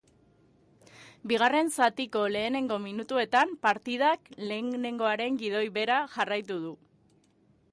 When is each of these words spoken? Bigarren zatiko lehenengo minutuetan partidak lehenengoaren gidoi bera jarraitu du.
Bigarren 1.31 1.67
zatiko 1.73 2.23
lehenengo 2.35 2.77
minutuetan 2.85 3.53
partidak 3.67 4.33
lehenengoaren 4.53 5.37
gidoi 5.43 5.63
bera 5.77 5.99
jarraitu 6.17 6.59
du. 6.65 6.73